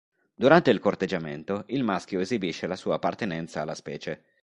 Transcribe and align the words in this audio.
Durante 0.35 0.71
il 0.71 0.79
corteggiamento 0.79 1.65
il 1.67 1.83
maschio 1.83 2.19
esibisce 2.21 2.65
la 2.65 2.75
sua 2.75 2.95
appartenenza 2.95 3.61
alla 3.61 3.75
specie. 3.75 4.23